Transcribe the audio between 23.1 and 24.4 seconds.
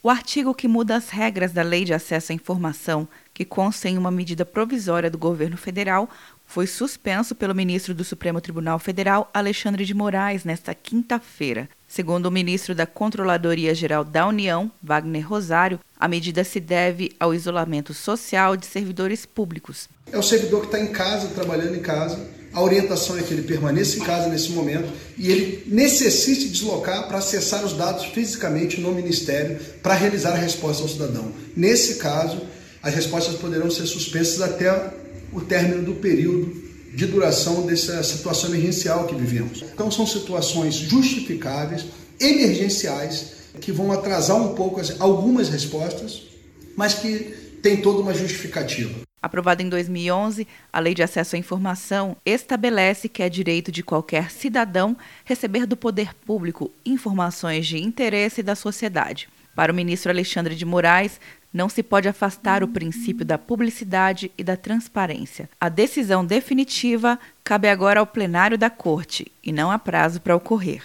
é que ele permaneça em casa